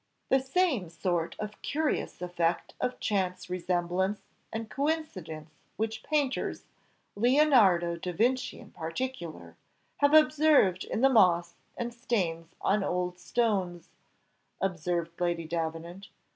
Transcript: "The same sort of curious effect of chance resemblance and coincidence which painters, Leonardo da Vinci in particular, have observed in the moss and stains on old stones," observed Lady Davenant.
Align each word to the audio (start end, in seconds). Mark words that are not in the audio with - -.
"The 0.29 0.39
same 0.39 0.89
sort 0.89 1.35
of 1.37 1.61
curious 1.61 2.23
effect 2.23 2.73
of 2.81 2.99
chance 2.99 3.51
resemblance 3.51 4.21
and 4.51 4.67
coincidence 4.67 5.51
which 5.77 6.01
painters, 6.01 6.65
Leonardo 7.15 7.97
da 7.97 8.11
Vinci 8.11 8.59
in 8.59 8.71
particular, 8.71 9.57
have 9.97 10.15
observed 10.15 10.85
in 10.85 11.01
the 11.01 11.09
moss 11.09 11.53
and 11.77 11.93
stains 11.93 12.55
on 12.61 12.83
old 12.83 13.19
stones," 13.19 13.91
observed 14.59 15.21
Lady 15.21 15.45
Davenant. 15.45 16.07